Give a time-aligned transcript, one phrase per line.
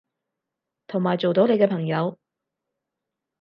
[0.87, 2.17] 同埋做到你嘅朋友